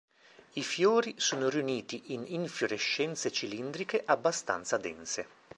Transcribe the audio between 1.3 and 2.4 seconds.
riuniti in